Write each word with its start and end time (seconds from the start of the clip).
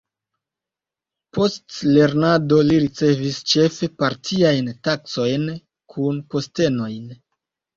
Post 1.37 1.75
lernado 1.97 2.57
li 2.69 2.79
ricevis 2.85 3.37
ĉefe 3.53 3.91
partiajn 4.01 4.73
taskojn 4.89 5.47
kun 5.97 6.19
postenojn. 6.33 7.17